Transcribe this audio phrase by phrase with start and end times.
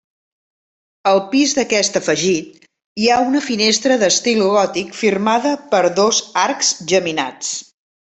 [1.11, 2.65] Al pis d'aquest afegit
[3.03, 7.59] hi ha una finestra d'estil gòtic firmada per dos arcs geminats.